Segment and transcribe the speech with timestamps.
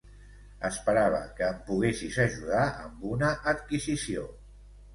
[0.69, 4.29] Esperava que em poguessis ajudar amb una adquisició.